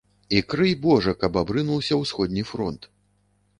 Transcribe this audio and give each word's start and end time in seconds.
І 0.37 0.39
крый 0.53 0.73
божа, 0.85 1.13
каб 1.25 1.37
абрынуўся 1.43 2.01
ўсходні 2.01 2.47
фронт. 2.55 2.91